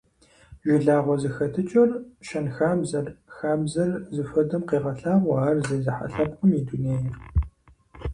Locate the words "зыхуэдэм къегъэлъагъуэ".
4.15-5.35